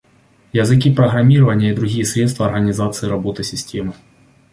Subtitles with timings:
[0.51, 3.93] Языки программирования и другие средства организации работы системы